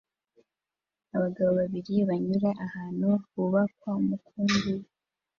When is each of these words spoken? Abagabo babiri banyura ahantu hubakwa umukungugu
Abagabo 1.15 1.51
babiri 1.59 1.93
banyura 2.09 2.49
ahantu 2.65 3.07
hubakwa 3.31 3.89
umukungugu 4.01 4.71